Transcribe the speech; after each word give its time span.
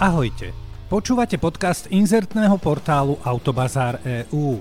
Ahojte. 0.00 0.56
Počúvate 0.88 1.36
podcast 1.36 1.84
inzertného 1.92 2.56
portálu 2.56 3.20
Autobazár 3.20 4.00
EU. 4.32 4.56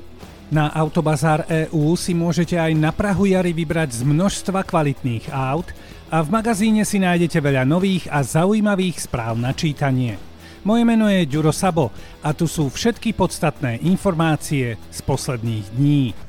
Na 0.52 0.68
Autobazár 0.68 1.48
EU 1.48 1.96
si 1.96 2.12
môžete 2.12 2.60
aj 2.60 2.76
na 2.76 2.92
Prahu 2.92 3.24
jary 3.24 3.56
vybrať 3.56 3.96
z 3.96 4.02
množstva 4.04 4.68
kvalitných 4.68 5.32
aut 5.32 5.72
a 6.12 6.20
v 6.20 6.28
magazíne 6.28 6.84
si 6.84 7.00
nájdete 7.00 7.40
veľa 7.40 7.64
nových 7.64 8.12
a 8.12 8.20
zaujímavých 8.20 9.08
správ 9.08 9.40
na 9.40 9.56
čítanie. 9.56 10.20
Moje 10.68 10.84
meno 10.84 11.08
je 11.08 11.24
Ďuro 11.24 11.56
Sabo 11.56 11.96
a 12.20 12.36
tu 12.36 12.44
sú 12.44 12.68
všetky 12.68 13.16
podstatné 13.16 13.80
informácie 13.88 14.76
z 14.76 15.00
posledných 15.08 15.66
dní. 15.72 16.29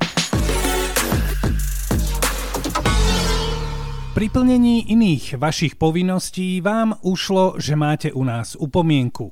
Pri 4.10 4.26
plnení 4.26 4.90
iných 4.90 5.38
vašich 5.38 5.78
povinností 5.78 6.58
vám 6.58 6.98
ušlo, 7.06 7.62
že 7.62 7.78
máte 7.78 8.10
u 8.10 8.26
nás 8.26 8.58
upomienku. 8.58 9.30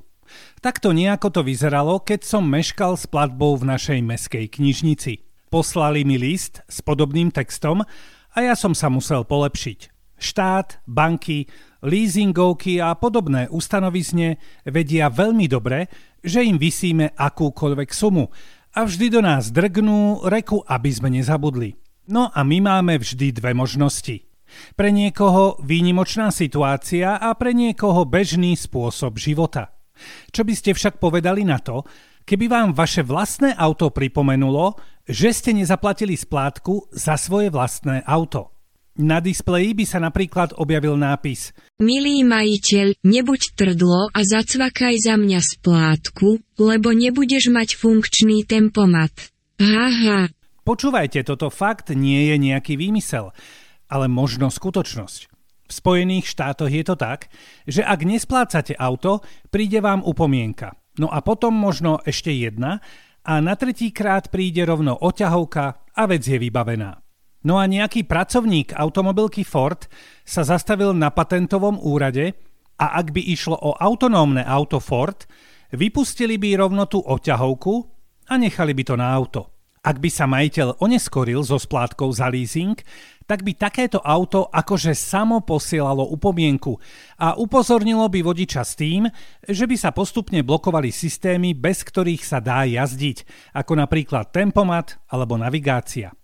Takto 0.63 0.95
nejako 0.95 1.35
to 1.35 1.41
vyzeralo, 1.43 1.99
keď 1.99 2.23
som 2.23 2.47
meškal 2.47 2.95
s 2.95 3.11
platbou 3.11 3.59
v 3.59 3.75
našej 3.75 3.99
meskej 4.07 4.47
knižnici. 4.47 5.27
Poslali 5.51 6.07
mi 6.07 6.15
list 6.15 6.63
s 6.71 6.79
podobným 6.79 7.35
textom 7.35 7.83
a 8.31 8.39
ja 8.39 8.55
som 8.55 8.71
sa 8.71 8.87
musel 8.87 9.27
polepšiť. 9.27 9.91
Štát, 10.15 10.87
banky, 10.87 11.51
leasingovky 11.83 12.79
a 12.79 12.95
podobné 12.95 13.51
ustanovizne 13.51 14.39
vedia 14.63 15.11
veľmi 15.11 15.51
dobre, 15.51 15.91
že 16.23 16.47
im 16.47 16.55
vysíme 16.55 17.19
akúkoľvek 17.19 17.91
sumu 17.91 18.31
a 18.79 18.87
vždy 18.87 19.11
do 19.11 19.27
nás 19.27 19.51
drgnú 19.51 20.23
reku, 20.31 20.63
aby 20.71 20.91
sme 20.95 21.11
nezabudli. 21.11 21.75
No 22.07 22.31
a 22.31 22.47
my 22.47 22.63
máme 22.63 22.95
vždy 22.95 23.35
dve 23.35 23.59
možnosti. 23.59 24.28
Pre 24.77 24.89
niekoho 24.93 25.59
výnimočná 25.63 26.33
situácia 26.33 27.17
a 27.17 27.33
pre 27.37 27.53
niekoho 27.53 28.05
bežný 28.05 28.55
spôsob 28.55 29.17
života. 29.17 29.75
Čo 30.31 30.47
by 30.47 30.55
ste 30.55 30.71
však 30.73 31.03
povedali 31.03 31.43
na 31.43 31.59
to, 31.59 31.83
keby 32.23 32.47
vám 32.47 32.69
vaše 32.77 33.03
vlastné 33.03 33.57
auto 33.57 33.91
pripomenulo, 33.91 34.79
že 35.09 35.33
ste 35.33 35.51
nezaplatili 35.57 36.15
splátku 36.15 36.93
za 36.93 37.17
svoje 37.17 37.49
vlastné 37.49 38.05
auto? 38.05 38.59
Na 38.99 39.23
displeji 39.23 39.79
by 39.79 39.85
sa 39.87 40.03
napríklad 40.03 40.59
objavil 40.59 40.99
nápis 40.99 41.55
Milý 41.79 42.27
majiteľ, 42.27 42.99
nebuď 43.07 43.41
trdlo 43.55 44.11
a 44.11 44.21
zacvakaj 44.27 44.99
za 44.99 45.15
mňa 45.15 45.39
splátku, 45.39 46.43
lebo 46.59 46.91
nebudeš 46.91 47.55
mať 47.55 47.79
funkčný 47.79 48.43
tempomat. 48.43 49.15
Haha. 49.63 50.35
Počúvajte, 50.67 51.23
toto 51.23 51.47
fakt 51.47 51.95
nie 51.95 52.35
je 52.35 52.37
nejaký 52.43 52.75
výmysel, 52.75 53.31
ale 53.89 54.07
možno 54.07 54.53
skutočnosť. 54.53 55.21
V 55.69 55.73
Spojených 55.73 56.33
štátoch 56.33 56.73
je 56.73 56.85
to 56.85 56.97
tak, 56.97 57.29
že 57.69 57.85
ak 57.85 58.01
nesplácate 58.05 58.73
auto, 58.81 59.21
príde 59.53 59.85
vám 59.85 60.01
upomienka. 60.01 60.73
No 60.97 61.13
a 61.13 61.21
potom 61.21 61.53
možno 61.53 62.01
ešte 62.09 62.33
jedna 62.33 62.81
a 63.29 63.45
na 63.45 63.53
tretí 63.53 63.93
krát 63.93 64.33
príde 64.33 64.65
rovno 64.65 64.97
oťahovka 64.97 65.65
a 65.93 66.03
vec 66.09 66.25
je 66.25 66.41
vybavená. 66.41 67.05
No 67.45 67.61
a 67.61 67.69
nejaký 67.71 68.09
pracovník 68.09 68.75
automobilky 68.75 69.47
Ford 69.47 69.87
sa 70.27 70.43
zastavil 70.43 70.91
na 70.97 71.13
patentovom 71.13 71.79
úrade 71.79 72.35
a 72.81 72.99
ak 72.99 73.15
by 73.15 73.23
išlo 73.23 73.55
o 73.55 73.77
autonómne 73.79 74.43
auto 74.43 74.83
Ford, 74.83 75.29
vypustili 75.71 76.41
by 76.41 76.65
rovno 76.65 76.89
tú 76.91 76.99
oťahovku 77.05 77.75
a 78.33 78.35
nechali 78.41 78.73
by 78.75 78.83
to 78.83 78.95
na 78.99 79.13
auto. 79.13 79.55
Ak 79.87 80.03
by 80.03 80.11
sa 80.11 80.27
majiteľ 80.27 80.83
oneskoril 80.83 81.47
so 81.47 81.57
splátkou 81.57 82.11
za 82.11 82.27
leasing, 82.27 82.75
tak 83.29 83.45
by 83.45 83.53
takéto 83.53 84.01
auto 84.01 84.49
akože 84.49 84.97
samo 84.97 85.45
posielalo 85.45 86.09
upomienku 86.09 86.81
a 87.21 87.37
upozornilo 87.37 88.09
by 88.09 88.25
vodiča 88.25 88.65
s 88.65 88.73
tým, 88.73 89.05
že 89.45 89.69
by 89.69 89.77
sa 89.77 89.93
postupne 89.93 90.41
blokovali 90.41 90.89
systémy, 90.89 91.53
bez 91.53 91.85
ktorých 91.85 92.25
sa 92.25 92.41
dá 92.41 92.65
jazdiť, 92.65 93.53
ako 93.53 93.85
napríklad 93.85 94.33
tempomat 94.33 94.97
alebo 95.13 95.37
navigácia. 95.37 96.17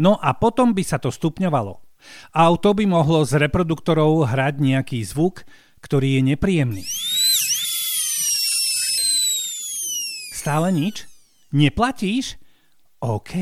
No 0.00 0.16
a 0.16 0.32
potom 0.32 0.72
by 0.72 0.80
sa 0.88 0.96
to 0.96 1.12
stupňovalo. 1.12 1.84
Auto 2.32 2.72
by 2.72 2.88
mohlo 2.88 3.26
z 3.28 3.36
reproduktorov 3.36 4.32
hrať 4.32 4.54
nejaký 4.62 5.04
zvuk, 5.04 5.44
ktorý 5.84 6.16
je 6.16 6.22
nepríjemný. 6.32 6.84
Stále 10.32 10.72
nič? 10.72 11.04
Neplatíš? 11.52 12.40
OK, 13.04 13.34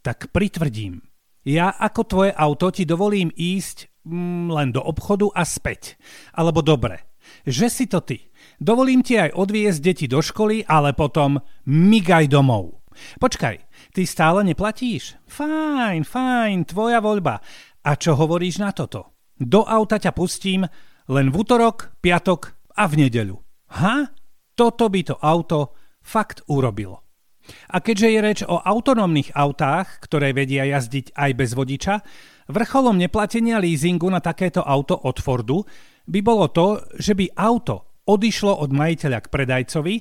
tak 0.00 0.32
pritvrdím. 0.32 1.09
Ja 1.46 1.72
ako 1.72 2.02
tvoje 2.04 2.32
auto 2.36 2.68
ti 2.68 2.84
dovolím 2.84 3.32
ísť 3.32 4.04
mm, 4.04 4.52
len 4.52 4.68
do 4.76 4.84
obchodu 4.84 5.32
a 5.32 5.48
späť. 5.48 5.96
Alebo 6.36 6.60
dobre, 6.60 7.16
že 7.48 7.72
si 7.72 7.88
to 7.88 8.04
ty. 8.04 8.28
Dovolím 8.60 9.00
ti 9.00 9.16
aj 9.16 9.32
odviezť 9.32 9.80
deti 9.80 10.06
do 10.08 10.20
školy, 10.20 10.68
ale 10.68 10.92
potom 10.92 11.40
migaj 11.64 12.28
domov. 12.28 12.84
Počkaj, 13.16 13.56
ty 13.96 14.02
stále 14.04 14.44
neplatíš? 14.44 15.16
Fajn, 15.24 16.04
fajn, 16.04 16.68
tvoja 16.68 17.00
voľba. 17.00 17.40
A 17.80 17.90
čo 17.96 18.12
hovoríš 18.12 18.60
na 18.60 18.76
toto? 18.76 19.16
Do 19.40 19.64
auta 19.64 19.96
ťa 19.96 20.12
pustím 20.12 20.68
len 21.08 21.32
v 21.32 21.36
útorok, 21.40 21.96
piatok 22.04 22.52
a 22.76 22.84
v 22.84 23.08
nedeľu. 23.08 23.40
Ha? 23.80 24.12
Toto 24.52 24.92
by 24.92 25.00
to 25.08 25.16
auto 25.16 25.72
fakt 26.04 26.44
urobilo. 26.52 27.09
A 27.70 27.82
keďže 27.82 28.08
je 28.08 28.20
reč 28.20 28.38
o 28.46 28.58
autonómnych 28.58 29.34
autách, 29.34 30.02
ktoré 30.04 30.34
vedia 30.34 30.66
jazdiť 30.66 31.14
aj 31.14 31.30
bez 31.36 31.50
vodiča, 31.54 31.94
vrcholom 32.50 32.98
neplatenia 32.98 33.62
leasingu 33.62 34.10
na 34.10 34.18
takéto 34.18 34.60
auto 34.64 34.98
od 34.98 35.22
Fordu 35.22 35.62
by 36.10 36.20
bolo 36.20 36.50
to, 36.50 36.82
že 36.98 37.14
by 37.14 37.30
auto 37.38 38.02
odišlo 38.10 38.58
od 38.58 38.74
majiteľa 38.74 39.18
k 39.22 39.30
predajcovi 39.30 39.94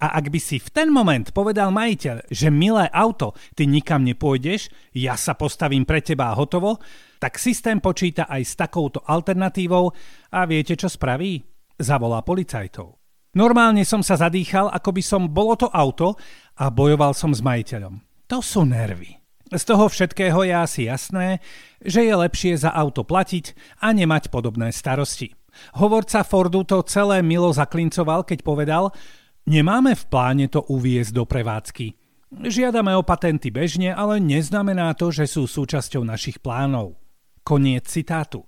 a 0.00 0.16
ak 0.16 0.32
by 0.32 0.40
si 0.40 0.56
v 0.56 0.68
ten 0.72 0.88
moment 0.88 1.28
povedal 1.28 1.68
majiteľ, 1.68 2.32
že 2.32 2.48
milé 2.48 2.88
auto, 2.88 3.36
ty 3.52 3.68
nikam 3.68 4.00
nepôjdeš, 4.00 4.72
ja 4.96 5.12
sa 5.20 5.36
postavím 5.36 5.84
pre 5.84 6.00
teba 6.00 6.32
a 6.32 6.38
hotovo, 6.40 6.80
tak 7.20 7.36
systém 7.36 7.84
počíta 7.84 8.24
aj 8.24 8.42
s 8.48 8.56
takouto 8.56 9.04
alternatívou 9.04 9.92
a 10.32 10.48
viete, 10.48 10.72
čo 10.72 10.88
spraví? 10.88 11.44
Zavolá 11.76 12.24
policajtov. 12.24 12.99
Normálne 13.30 13.86
som 13.86 14.02
sa 14.02 14.18
zadýchal, 14.18 14.66
ako 14.74 14.90
by 14.90 15.02
som 15.06 15.22
bolo 15.30 15.54
to 15.54 15.70
auto 15.70 16.18
a 16.58 16.66
bojoval 16.66 17.14
som 17.14 17.30
s 17.30 17.38
majiteľom. 17.38 18.26
To 18.26 18.42
sú 18.42 18.66
nervy. 18.66 19.22
Z 19.50 19.66
toho 19.66 19.90
všetkého 19.90 20.46
je 20.46 20.54
asi 20.54 20.80
jasné, 20.86 21.42
že 21.82 22.06
je 22.06 22.14
lepšie 22.14 22.54
za 22.58 22.70
auto 22.70 23.02
platiť 23.02 23.78
a 23.82 23.90
nemať 23.90 24.30
podobné 24.30 24.70
starosti. 24.70 25.34
Hovorca 25.78 26.22
Fordu 26.22 26.62
to 26.62 26.82
celé 26.86 27.22
milo 27.26 27.50
zaklincoval, 27.50 28.22
keď 28.22 28.46
povedal, 28.46 28.94
nemáme 29.50 29.98
v 29.98 30.04
pláne 30.06 30.46
to 30.46 30.62
uviezť 30.70 31.10
do 31.14 31.26
prevádzky. 31.26 31.98
Žiadame 32.30 32.94
o 32.94 33.02
patenty 33.02 33.50
bežne, 33.50 33.90
ale 33.90 34.22
neznamená 34.22 34.94
to, 34.94 35.10
že 35.10 35.26
sú 35.26 35.50
súčasťou 35.50 36.06
našich 36.06 36.38
plánov. 36.38 36.94
Koniec 37.42 37.90
citátu. 37.90 38.46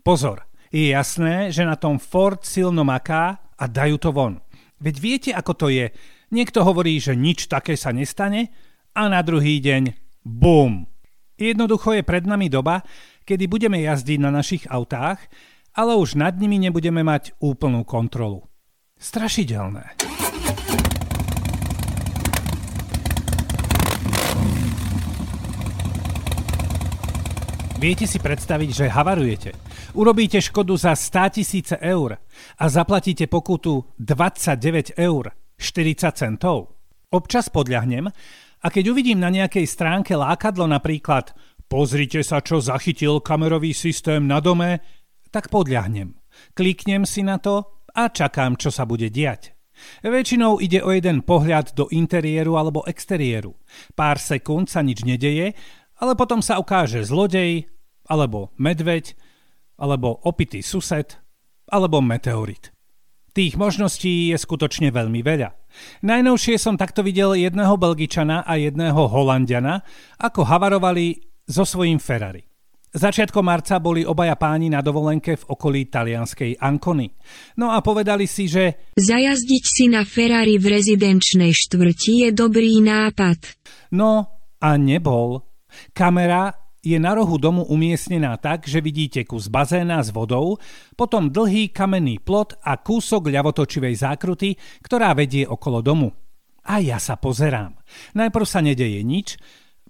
Pozor, 0.00 0.48
je 0.72 0.88
jasné, 0.88 1.52
že 1.52 1.68
na 1.68 1.76
tom 1.76 2.00
Ford 2.00 2.40
silno 2.40 2.80
maká 2.80 3.44
a 3.60 3.64
dajú 3.68 4.00
to 4.00 4.10
von. 4.16 4.40
Veď 4.80 4.96
viete, 4.96 5.30
ako 5.36 5.52
to 5.52 5.66
je. 5.68 5.92
Niekto 6.32 6.64
hovorí, 6.64 6.96
že 6.96 7.12
nič 7.12 7.52
také 7.52 7.76
sa 7.76 7.92
nestane 7.92 8.48
a 8.96 9.12
na 9.12 9.20
druhý 9.20 9.60
deň 9.60 9.92
BUM! 10.24 10.88
Jednoducho 11.36 11.96
je 11.96 12.04
pred 12.04 12.24
nami 12.24 12.48
doba, 12.52 12.84
kedy 13.24 13.48
budeme 13.48 13.80
jazdiť 13.80 14.18
na 14.20 14.28
našich 14.32 14.64
autách, 14.68 15.20
ale 15.72 15.96
už 15.96 16.20
nad 16.20 16.36
nimi 16.36 16.60
nebudeme 16.60 17.00
mať 17.00 17.36
úplnú 17.40 17.84
kontrolu. 17.88 18.44
Strašidelné. 19.00 20.19
Viete 27.80 28.04
si 28.04 28.20
predstaviť, 28.20 28.70
že 28.76 28.92
havarujete. 28.92 29.56
Urobíte 29.96 30.36
škodu 30.36 30.76
za 30.76 30.92
100 30.92 31.40
tisíce 31.40 31.80
eur 31.80 32.12
a 32.60 32.64
zaplatíte 32.68 33.24
pokutu 33.24 33.96
29 33.96 35.00
eur 35.00 35.32
40 35.56 36.12
centov. 36.12 36.76
Občas 37.08 37.48
podľahnem 37.48 38.04
a 38.60 38.66
keď 38.68 38.84
uvidím 38.92 39.24
na 39.24 39.32
nejakej 39.32 39.64
stránke 39.64 40.12
lákadlo 40.12 40.68
napríklad 40.68 41.32
pozrite 41.72 42.20
sa, 42.20 42.44
čo 42.44 42.60
zachytil 42.60 43.24
kamerový 43.24 43.72
systém 43.72 44.28
na 44.28 44.44
dome, 44.44 44.84
tak 45.32 45.48
podľahnem. 45.48 46.20
Kliknem 46.52 47.08
si 47.08 47.24
na 47.24 47.40
to 47.40 47.80
a 47.96 48.12
čakám, 48.12 48.60
čo 48.60 48.68
sa 48.68 48.84
bude 48.84 49.08
diať. 49.08 49.56
Väčšinou 50.04 50.60
ide 50.60 50.84
o 50.84 50.92
jeden 50.92 51.24
pohľad 51.24 51.72
do 51.72 51.88
interiéru 51.88 52.60
alebo 52.60 52.84
exteriéru. 52.84 53.56
Pár 53.96 54.20
sekúnd 54.20 54.68
sa 54.68 54.84
nič 54.84 55.00
nedeje 55.08 55.56
ale 56.00 56.16
potom 56.16 56.40
sa 56.40 56.56
ukáže 56.56 57.04
zlodej, 57.04 57.68
alebo 58.10 58.50
medveď, 58.58 59.14
alebo 59.78 60.18
opitý 60.26 60.60
sused, 60.60 61.14
alebo 61.70 62.02
meteorit. 62.02 62.74
Tých 63.30 63.54
možností 63.54 64.34
je 64.34 64.36
skutočne 64.36 64.90
veľmi 64.90 65.22
veľa. 65.22 65.54
Najnovšie 66.02 66.58
som 66.58 66.74
takto 66.74 67.06
videl 67.06 67.38
jedného 67.38 67.78
Belgičana 67.78 68.42
a 68.42 68.58
jedného 68.58 69.06
Holandiana, 69.06 69.86
ako 70.18 70.42
havarovali 70.42 71.14
so 71.46 71.62
svojím 71.62 72.02
Ferrari. 72.02 72.42
Začiatkom 72.90 73.46
marca 73.46 73.78
boli 73.78 74.02
obaja 74.02 74.34
páni 74.34 74.66
na 74.66 74.82
dovolenke 74.82 75.38
v 75.38 75.46
okolí 75.46 75.86
talianskej 75.86 76.58
Ancony. 76.58 77.06
No 77.54 77.70
a 77.70 77.78
povedali 77.86 78.26
si, 78.26 78.50
že 78.50 78.90
Zajazdiť 78.98 79.62
si 79.62 79.86
na 79.86 80.02
Ferrari 80.02 80.58
v 80.58 80.74
rezidenčnej 80.74 81.54
štvrti 81.54 82.26
je 82.26 82.28
dobrý 82.34 82.82
nápad. 82.82 83.62
No 83.94 84.26
a 84.58 84.74
nebol. 84.74 85.38
Kamera 85.94 86.50
je 86.80 86.96
na 86.96 87.12
rohu 87.12 87.36
domu 87.36 87.62
umiestnená 87.68 88.40
tak, 88.40 88.64
že 88.64 88.80
vidíte 88.80 89.24
kus 89.28 89.52
bazéna 89.52 90.00
s 90.00 90.08
vodou, 90.12 90.56
potom 90.96 91.28
dlhý 91.28 91.68
kamenný 91.72 92.20
plot 92.20 92.56
a 92.64 92.80
kúsok 92.80 93.28
ľavotočivej 93.28 93.94
zákruty, 94.00 94.56
ktorá 94.80 95.12
vedie 95.12 95.44
okolo 95.44 95.84
domu. 95.84 96.08
A 96.64 96.80
ja 96.80 97.00
sa 97.00 97.16
pozerám. 97.16 97.76
Najprv 98.16 98.46
sa 98.48 98.60
nedeje 98.60 99.00
nič, 99.04 99.36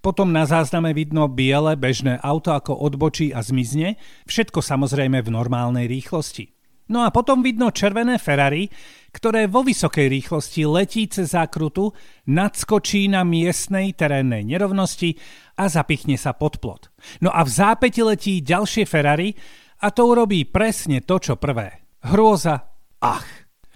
potom 0.00 0.32
na 0.32 0.48
zázname 0.48 0.96
vidno 0.96 1.28
biele 1.28 1.76
bežné 1.76 2.16
auto 2.25 2.56
ako 2.56 2.72
odbočí 2.72 3.37
a 3.37 3.44
zmizne, 3.44 4.00
všetko 4.25 4.64
samozrejme 4.64 5.20
v 5.20 5.28
normálnej 5.28 5.87
rýchlosti. 5.87 6.60
No 6.90 7.06
a 7.06 7.14
potom 7.14 7.40
vidno 7.40 7.70
červené 7.70 8.19
Ferrari, 8.19 8.66
ktoré 9.14 9.46
vo 9.46 9.62
vysokej 9.62 10.10
rýchlosti 10.10 10.66
letí 10.66 11.06
cez 11.06 11.32
zákrutu, 11.32 11.94
nadskočí 12.26 13.06
na 13.06 13.22
miestnej 13.22 13.94
terénnej 13.94 14.42
nerovnosti 14.42 15.14
a 15.54 15.70
zapichne 15.70 16.19
sa 16.19 16.34
pod 16.34 16.58
plot. 16.58 16.90
No 17.22 17.31
a 17.31 17.46
v 17.46 17.50
zápäti 17.50 18.02
letí 18.02 18.42
ďalšie 18.42 18.90
Ferrari 18.90 19.31
a 19.81 19.94
to 19.94 20.02
urobí 20.10 20.42
presne 20.50 21.00
to, 21.06 21.22
čo 21.22 21.38
prvé. 21.38 21.87
Hrôza. 22.10 22.66
Ach. 23.00 23.26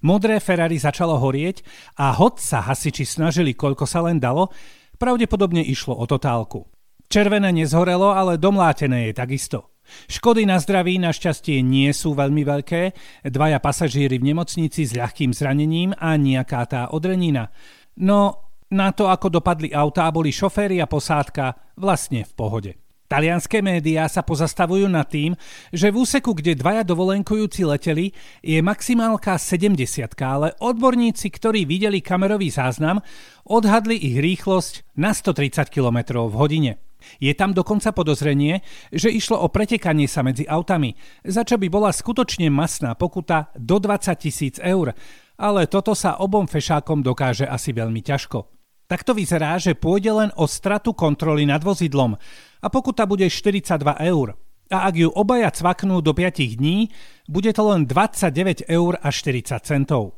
Modré 0.04 0.36
Ferrari 0.36 0.76
začalo 0.76 1.16
horieť 1.16 1.64
a 1.96 2.12
hod 2.12 2.36
sa 2.36 2.60
hasiči 2.60 3.08
snažili, 3.08 3.56
koľko 3.56 3.88
sa 3.88 4.04
len 4.04 4.20
dalo, 4.20 4.52
Pravdepodobne 4.94 5.62
išlo 5.62 5.98
o 5.98 6.06
totálku. 6.06 6.70
Červené 7.10 7.50
nezhorelo, 7.50 8.14
ale 8.14 8.38
domlátené 8.38 9.10
je 9.10 9.14
takisto. 9.14 9.73
Škody 10.08 10.48
na 10.48 10.60
zdraví 10.60 10.96
našťastie 11.00 11.60
nie 11.60 11.90
sú 11.92 12.16
veľmi 12.16 12.42
veľké, 12.42 12.82
dvaja 13.28 13.58
pasažíri 13.60 14.20
v 14.20 14.34
nemocnici 14.34 14.84
s 14.84 14.96
ľahkým 14.96 15.32
zranením 15.32 15.92
a 15.96 16.16
nejaká 16.18 16.62
tá 16.66 16.82
odrenina. 16.92 17.52
No, 18.00 18.44
na 18.74 18.90
to, 18.90 19.06
ako 19.06 19.38
dopadli 19.38 19.70
autá, 19.70 20.10
boli 20.10 20.34
šoféry 20.34 20.82
a 20.82 20.90
posádka 20.90 21.76
vlastne 21.78 22.26
v 22.26 22.32
pohode. 22.34 22.72
Talianské 23.04 23.60
médiá 23.60 24.08
sa 24.08 24.24
pozastavujú 24.24 24.88
nad 24.88 25.06
tým, 25.06 25.36
že 25.70 25.92
v 25.92 26.02
úseku, 26.02 26.34
kde 26.34 26.56
dvaja 26.58 26.82
dovolenkujúci 26.82 27.62
leteli, 27.62 28.10
je 28.40 28.58
maximálka 28.64 29.36
70, 29.38 30.08
ale 30.24 30.56
odborníci, 30.58 31.28
ktorí 31.30 31.68
videli 31.68 32.00
kamerový 32.00 32.48
záznam, 32.48 33.04
odhadli 33.44 33.94
ich 34.00 34.16
rýchlosť 34.18 34.98
na 34.98 35.12
130 35.12 35.68
km 35.68 36.26
v 36.26 36.34
hodine. 36.34 36.72
Je 37.18 37.32
tam 37.34 37.54
dokonca 37.54 37.90
podozrenie, 37.94 38.60
že 38.92 39.10
išlo 39.10 39.40
o 39.40 39.48
pretekanie 39.48 40.06
sa 40.06 40.22
medzi 40.22 40.44
autami, 40.44 40.94
za 41.24 41.42
čo 41.42 41.56
by 41.56 41.66
bola 41.70 41.90
skutočne 41.90 42.50
masná 42.50 42.92
pokuta 42.98 43.52
do 43.56 43.80
20 43.80 44.14
tisíc 44.18 44.56
eur, 44.62 44.92
ale 45.38 45.66
toto 45.66 45.92
sa 45.98 46.18
obom 46.18 46.46
fešákom 46.46 47.02
dokáže 47.02 47.46
asi 47.46 47.74
veľmi 47.74 48.00
ťažko. 48.04 48.46
Tak 48.84 49.00
to 49.02 49.16
vyzerá, 49.16 49.56
že 49.56 49.72
pôjde 49.72 50.12
len 50.12 50.30
o 50.36 50.44
stratu 50.44 50.92
kontroly 50.92 51.48
nad 51.48 51.64
vozidlom 51.64 52.20
a 52.60 52.66
pokuta 52.68 53.08
bude 53.08 53.26
42 53.26 53.80
eur. 54.04 54.36
A 54.72 54.88
ak 54.88 54.94
ju 54.96 55.08
obaja 55.12 55.52
cvaknú 55.52 56.00
do 56.00 56.12
5 56.12 56.56
dní, 56.56 56.88
bude 57.28 57.52
to 57.52 57.62
len 57.68 57.84
29 57.88 58.64
eur 58.68 58.96
a 59.00 59.08
40 59.08 59.60
centov. 59.64 60.16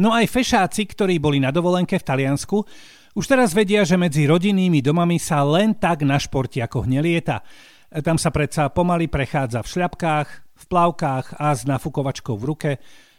No 0.00 0.08
aj 0.16 0.32
fešáci, 0.32 0.88
ktorí 0.88 1.20
boli 1.20 1.36
na 1.36 1.52
dovolenke 1.52 2.00
v 2.00 2.06
Taliansku, 2.08 2.64
už 3.12 3.24
teraz 3.28 3.52
vedia, 3.52 3.84
že 3.84 4.00
medzi 4.00 4.24
rodinnými 4.24 4.80
domami 4.80 5.20
sa 5.20 5.44
len 5.44 5.76
tak 5.76 6.00
na 6.04 6.16
športiakoch 6.16 6.88
nelieta. 6.88 7.44
Tam 7.92 8.16
sa 8.16 8.32
predsa 8.32 8.72
pomaly 8.72 9.12
prechádza 9.12 9.60
v 9.60 9.68
šľapkách, 9.68 10.28
v 10.32 10.64
plavkách 10.64 11.26
a 11.36 11.52
s 11.52 11.68
nafukovačkou 11.68 12.34
v 12.40 12.44
ruke 12.48 12.70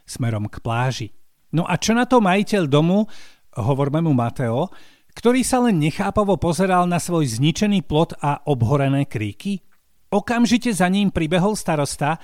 smerom 0.10 0.50
k 0.50 0.58
pláži. 0.66 1.08
No 1.54 1.70
a 1.70 1.78
čo 1.78 1.94
na 1.94 2.10
to 2.10 2.18
majiteľ 2.18 2.64
domu, 2.66 3.06
hovorme 3.54 4.02
mu 4.02 4.18
Mateo, 4.18 4.74
ktorý 5.14 5.46
sa 5.46 5.62
len 5.62 5.78
nechápavo 5.78 6.42
pozeral 6.42 6.90
na 6.90 6.98
svoj 6.98 7.30
zničený 7.30 7.86
plot 7.86 8.18
a 8.18 8.42
obhorené 8.50 9.06
kríky? 9.06 9.62
Okamžite 10.10 10.74
za 10.74 10.90
ním 10.90 11.14
pribehol 11.14 11.54
starosta, 11.54 12.18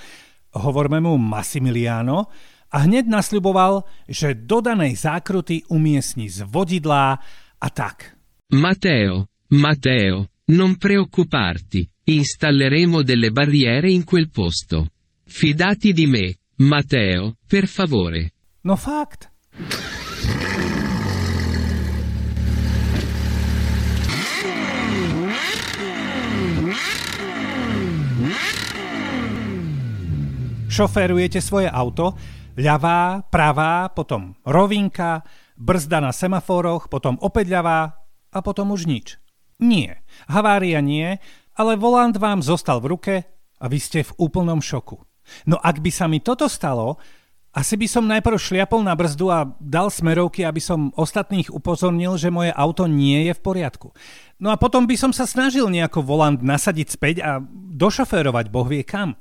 hovorme 0.57 0.97
mu 0.97 1.21
Massimiliano, 1.21 2.33
a 2.69 2.85
hneď 2.85 3.09
nasľuboval, 3.09 3.81
že 4.05 4.37
dodanej 4.37 4.93
zákruty 4.93 5.65
umiestni 5.73 6.29
z 6.29 6.45
vodidlá 6.45 7.17
a 7.59 7.69
tak. 7.69 8.15
Matteo, 8.53 9.27
Matteo, 9.47 10.29
non 10.45 10.77
preoccuparti, 10.77 11.87
installeremo 12.05 13.03
delle 13.03 13.31
barriere 13.31 13.91
in 13.91 14.03
quel 14.03 14.29
posto. 14.29 14.87
Fidati 15.25 15.93
di 15.93 16.07
me, 16.07 16.35
Matteo, 16.57 17.35
per 17.45 17.67
favore. 17.67 18.33
No 18.61 18.75
fakt. 18.75 19.27
Šoférujete 30.69 31.41
svoje 31.41 31.67
auto, 31.67 32.15
ľavá, 32.55 33.19
pravá, 33.27 33.91
potom 33.91 34.31
rovinka, 34.47 35.19
brzda 35.59 35.99
na 35.99 36.15
semaforoch, 36.15 36.87
potom 36.87 37.19
opäť 37.19 37.51
ľavá 37.51 37.99
a 38.31 38.39
potom 38.39 38.71
už 38.71 38.87
nič. 38.87 39.19
Nie, 39.59 39.99
havária 40.31 40.79
nie, 40.79 41.19
ale 41.59 41.75
volant 41.75 42.15
vám 42.15 42.39
zostal 42.39 42.79
v 42.79 42.89
ruke 42.95 43.15
a 43.59 43.65
vy 43.67 43.77
ste 43.77 44.07
v 44.07 44.15
úplnom 44.15 44.63
šoku. 44.63 45.03
No 45.45 45.59
ak 45.59 45.83
by 45.83 45.91
sa 45.91 46.07
mi 46.07 46.23
toto 46.23 46.47
stalo, 46.47 46.95
asi 47.49 47.75
by 47.75 47.87
som 47.89 48.05
najprv 48.05 48.37
šliapol 48.37 48.85
na 48.85 48.93
brzdu 48.93 49.27
a 49.33 49.51
dal 49.57 49.89
smerovky, 49.89 50.45
aby 50.45 50.61
som 50.61 50.93
ostatných 50.93 51.49
upozornil, 51.49 52.15
že 52.15 52.29
moje 52.29 52.53
auto 52.53 52.85
nie 52.85 53.25
je 53.27 53.33
v 53.33 53.41
poriadku. 53.41 53.89
No 54.37 54.53
a 54.53 54.55
potom 54.55 54.85
by 54.85 54.95
som 54.95 55.11
sa 55.11 55.25
snažil 55.25 55.67
nejako 55.67 56.05
volant 56.05 56.39
nasadiť 56.39 56.87
späť 56.87 57.15
a 57.25 57.43
došoférovať 57.75 58.53
boh 58.53 58.69
vie 58.69 58.85
kam. 58.85 59.17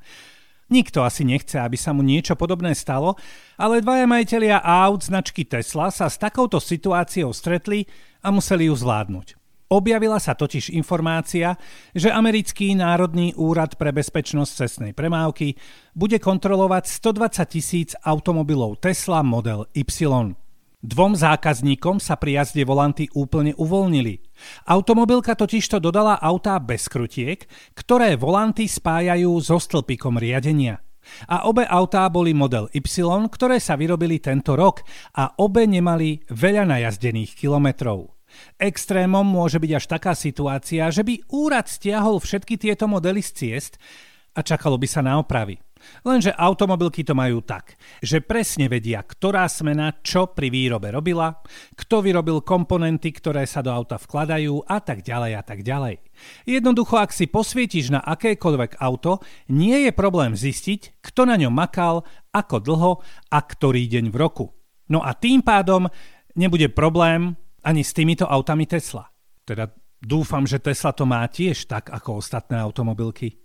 Nikto 0.69 1.01
asi 1.01 1.25
nechce, 1.25 1.57
aby 1.57 1.81
sa 1.81 1.97
mu 1.97 2.05
niečo 2.05 2.37
podobné 2.37 2.77
stalo, 2.77 3.17
ale 3.57 3.81
dvaja 3.81 4.05
majiteľia 4.05 4.61
aut 4.61 5.01
značky 5.01 5.49
Tesla 5.49 5.89
sa 5.89 6.13
s 6.13 6.21
takouto 6.21 6.61
situáciou 6.61 7.33
stretli 7.33 7.89
a 8.21 8.29
museli 8.29 8.69
ju 8.69 8.77
zvládnuť. 8.77 9.39
Objavila 9.69 10.17
sa 10.17 10.33
totiž 10.33 10.73
informácia, 10.73 11.57
že 11.93 12.09
americký 12.09 12.73
Národný 12.73 13.37
úrad 13.37 13.77
pre 13.77 13.93
bezpečnosť 13.93 14.53
cestnej 14.65 14.93
premávky 14.97 15.61
bude 15.93 16.17
kontrolovať 16.17 16.89
120 16.89 17.53
tisíc 17.53 17.91
automobilov 18.01 18.81
Tesla 18.81 19.21
Model 19.21 19.69
Y. 19.77 20.48
Dvom 20.79 21.19
zákazníkom 21.19 21.99
sa 21.99 22.15
pri 22.15 22.39
jazde 22.39 22.63
volanty 22.63 23.11
úplne 23.11 23.51
uvoľnili. 23.59 24.23
Automobilka 24.71 25.35
totižto 25.35 25.83
dodala 25.83 26.23
autá 26.23 26.55
bez 26.63 26.87
krutiek, 26.87 27.51
ktoré 27.75 28.15
volanty 28.15 28.71
spájajú 28.71 29.43
so 29.43 29.59
stĺpikom 29.59 30.23
riadenia. 30.23 30.79
A 31.27 31.51
obe 31.51 31.67
autá 31.67 32.07
boli 32.07 32.31
model 32.31 32.71
Y, 32.71 32.79
ktoré 33.27 33.59
sa 33.59 33.75
vyrobili 33.75 34.23
tento 34.23 34.55
rok 34.55 34.87
a 35.19 35.35
obe 35.43 35.67
nemali 35.67 36.23
veľa 36.31 36.71
najazdených 36.71 37.35
kilometrov. 37.35 38.15
Extrémom 38.55 39.27
môže 39.27 39.59
byť 39.59 39.73
až 39.83 39.85
taká 39.91 40.15
situácia, 40.15 40.87
že 40.95 41.03
by 41.03 41.27
úrad 41.35 41.67
stiahol 41.67 42.23
všetky 42.23 42.55
tieto 42.55 42.87
modely 42.87 43.25
z 43.25 43.31
ciest 43.35 43.83
a 44.39 44.47
čakalo 44.47 44.79
by 44.79 44.87
sa 44.87 45.03
na 45.03 45.19
opravy. 45.19 45.59
Lenže 46.03 46.35
automobilky 46.35 47.03
to 47.03 47.15
majú 47.17 47.43
tak, 47.43 47.79
že 48.03 48.23
presne 48.25 48.67
vedia, 48.67 49.03
ktorá 49.03 49.47
smena 49.47 49.99
čo 50.05 50.31
pri 50.31 50.51
výrobe 50.53 50.93
robila, 50.93 51.35
kto 51.75 52.05
vyrobil 52.05 52.43
komponenty, 52.43 53.11
ktoré 53.15 53.45
sa 53.45 53.65
do 53.65 53.73
auta 53.73 53.99
vkladajú 53.99 54.67
a 54.67 54.79
tak 54.81 55.03
ďalej 55.03 55.33
a 55.39 55.43
tak 55.43 55.61
ďalej. 55.67 56.01
Jednoducho, 56.49 56.99
ak 56.99 57.15
si 57.15 57.31
posvietiš 57.31 57.95
na 57.95 58.01
akékoľvek 58.03 58.83
auto, 58.83 59.23
nie 59.51 59.87
je 59.87 59.93
problém 59.95 60.35
zistiť, 60.35 61.03
kto 61.03 61.27
na 61.27 61.39
ňom 61.39 61.55
makal, 61.55 62.03
ako 62.35 62.57
dlho 62.63 62.93
a 63.31 63.39
ktorý 63.39 63.87
deň 63.87 64.11
v 64.13 64.17
roku. 64.17 64.47
No 64.89 65.05
a 65.05 65.13
tým 65.13 65.45
pádom 65.45 65.87
nebude 66.35 66.71
problém 66.73 67.37
ani 67.67 67.83
s 67.85 67.93
týmito 67.93 68.25
autami 68.25 68.65
Tesla. 68.65 69.11
Teda 69.45 69.69
dúfam, 70.01 70.47
že 70.47 70.63
Tesla 70.63 70.95
to 70.95 71.05
má 71.05 71.27
tiež 71.27 71.67
tak 71.67 71.91
ako 71.91 72.23
ostatné 72.23 72.57
automobilky. 72.57 73.37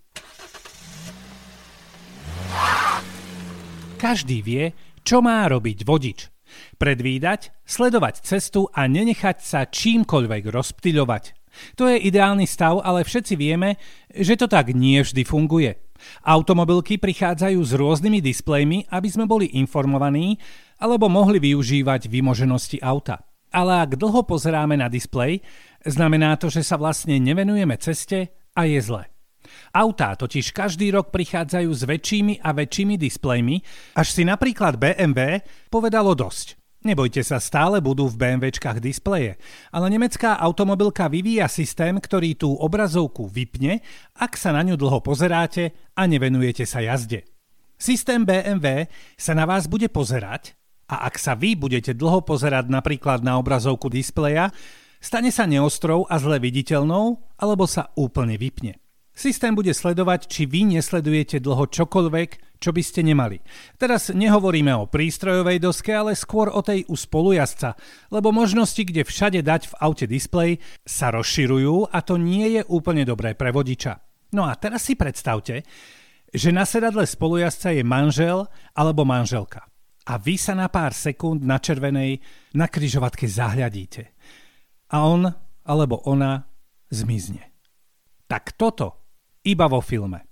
Každý 4.03 4.43
vie, 4.43 4.75
čo 5.07 5.23
má 5.23 5.47
robiť 5.47 5.87
vodič. 5.87 6.27
Predvídať, 6.75 7.55
sledovať 7.63 8.19
cestu 8.27 8.67
a 8.75 8.83
nenechať 8.83 9.39
sa 9.39 9.63
čímkoľvek 9.63 10.43
rozptýľovať. 10.51 11.23
To 11.79 11.87
je 11.87 12.03
ideálny 12.11 12.43
stav, 12.43 12.83
ale 12.83 13.07
všetci 13.07 13.39
vieme, 13.39 13.79
že 14.11 14.35
to 14.35 14.51
tak 14.51 14.75
nie 14.75 14.99
vždy 14.99 15.23
funguje. 15.23 15.79
Automobilky 16.27 16.99
prichádzajú 16.99 17.59
s 17.63 17.71
rôznymi 17.79 18.19
displejmi, 18.19 18.91
aby 18.91 19.07
sme 19.07 19.23
boli 19.23 19.55
informovaní 19.55 20.35
alebo 20.83 21.07
mohli 21.07 21.39
využívať 21.39 22.11
vymoženosti 22.11 22.83
auta. 22.83 23.23
Ale 23.55 23.87
ak 23.87 23.95
dlho 23.95 24.27
pozeráme 24.27 24.75
na 24.75 24.91
displej, 24.91 25.39
znamená 25.87 26.35
to, 26.35 26.51
že 26.51 26.59
sa 26.59 26.75
vlastne 26.75 27.15
nevenujeme 27.23 27.79
ceste 27.79 28.35
a 28.51 28.67
je 28.67 28.83
zle. 28.83 29.12
Autá 29.73 30.15
totiž 30.17 30.53
každý 30.53 30.93
rok 30.93 31.09
prichádzajú 31.09 31.69
s 31.73 31.83
väčšími 31.83 32.41
a 32.41 32.53
väčšími 32.53 32.95
displejmi, 32.97 33.59
až 33.97 34.07
si 34.13 34.23
napríklad 34.23 34.77
BMW 34.77 35.41
povedalo 35.67 36.13
dosť. 36.13 36.59
Nebojte 36.83 37.23
sa, 37.23 37.39
stále 37.39 37.79
budú 37.79 38.11
v 38.11 38.19
BMWčkách 38.19 38.83
displeje, 38.83 39.39
ale 39.71 39.87
nemecká 39.87 40.35
automobilka 40.35 41.07
vyvíja 41.07 41.47
systém, 41.47 41.95
ktorý 41.95 42.35
tú 42.35 42.51
obrazovku 42.59 43.23
vypne, 43.23 43.79
ak 44.19 44.35
sa 44.35 44.51
na 44.51 44.67
ňu 44.67 44.75
dlho 44.75 44.99
pozeráte 44.99 45.71
a 45.95 46.03
nevenujete 46.03 46.67
sa 46.67 46.83
jazde. 46.83 47.23
Systém 47.79 48.27
BMW 48.27 48.91
sa 49.15 49.31
na 49.31 49.47
vás 49.47 49.71
bude 49.71 49.87
pozerať 49.87 50.59
a 50.91 51.07
ak 51.07 51.15
sa 51.15 51.39
vy 51.39 51.55
budete 51.55 51.95
dlho 51.95 52.19
pozerať 52.27 52.67
napríklad 52.67 53.23
na 53.23 53.39
obrazovku 53.39 53.87
displeja, 53.87 54.51
stane 54.99 55.31
sa 55.31 55.47
neostrou 55.47 56.03
a 56.11 56.19
zle 56.19 56.35
viditeľnou 56.43 57.23
alebo 57.39 57.63
sa 57.63 57.95
úplne 57.95 58.35
vypne. 58.35 58.82
Systém 59.13 59.53
bude 59.53 59.69
sledovať, 59.77 60.25
či 60.25 60.49
vy 60.49 60.73
nesledujete 60.73 61.37
dlho 61.37 61.69
čokoľvek, 61.69 62.57
čo 62.57 62.73
by 62.73 62.81
ste 62.81 63.05
nemali. 63.05 63.37
Teraz 63.77 64.09
nehovoríme 64.09 64.73
o 64.73 64.89
prístrojovej 64.89 65.61
doske, 65.61 65.93
ale 65.93 66.17
skôr 66.17 66.49
o 66.49 66.65
tej 66.65 66.81
u 66.89 66.97
spolujazca, 66.97 67.77
lebo 68.09 68.33
možnosti, 68.33 68.81
kde 68.81 69.05
všade 69.05 69.45
dať 69.45 69.69
v 69.69 69.77
aute 69.85 70.09
displej, 70.09 70.57
sa 70.81 71.13
rozširujú 71.13 71.93
a 71.93 72.01
to 72.01 72.17
nie 72.17 72.57
je 72.57 72.61
úplne 72.65 73.05
dobré 73.05 73.37
pre 73.37 73.53
vodiča. 73.53 74.01
No 74.33 74.49
a 74.49 74.57
teraz 74.57 74.89
si 74.89 74.97
predstavte, 74.97 75.61
že 76.33 76.49
na 76.49 76.65
sedadle 76.65 77.05
spolujazca 77.05 77.69
je 77.69 77.85
manžel 77.85 78.49
alebo 78.73 79.05
manželka. 79.05 79.69
A 80.09 80.17
vy 80.17 80.41
sa 80.41 80.57
na 80.57 80.73
pár 80.73 80.97
sekúnd 80.97 81.45
na 81.45 81.61
červenej 81.61 82.17
na 82.57 82.65
kryžovatke 82.65 83.29
zahľadíte. 83.29 84.09
A 84.89 85.05
on 85.05 85.29
alebo 85.63 86.01
ona 86.09 86.49
zmizne. 86.89 87.53
Tak 88.25 88.57
toto 88.57 89.02
iba 89.43 89.67
vo 89.67 89.83
filme. 89.83 90.23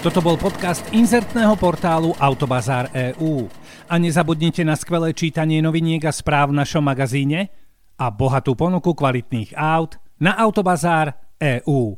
Toto 0.00 0.24
bol 0.24 0.40
podcast 0.40 0.80
inzertného 0.96 1.60
portálu 1.60 2.16
Autobazár 2.16 2.88
EU. 2.96 3.44
A 3.84 4.00
nezabudnite 4.00 4.64
na 4.64 4.72
skvelé 4.72 5.12
čítanie 5.12 5.60
noviniek 5.60 6.08
a 6.08 6.12
správ 6.12 6.56
v 6.56 6.64
našom 6.64 6.80
magazíne 6.80 7.52
a 8.00 8.08
bohatú 8.08 8.56
ponuku 8.56 8.96
kvalitných 8.96 9.52
aut 9.52 10.00
na 10.16 10.32
Autobazár 10.40 11.12
EU. 11.36 11.92